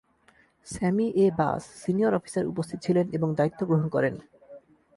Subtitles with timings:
[0.67, 1.25] স্যামি এ.
[1.37, 4.15] বাস, senior officer উপস্থিত ছিলেন এবং দায়িত্ব গ্রহণ করেন।